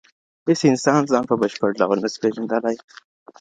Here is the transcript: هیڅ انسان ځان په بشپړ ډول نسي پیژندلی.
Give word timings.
هیڅ 0.47 0.61
انسان 0.69 1.01
ځان 1.11 1.23
په 1.27 1.35
بشپړ 1.41 1.69
ډول 1.79 1.97
نسي 2.03 2.17
پیژندلی. 2.23 2.75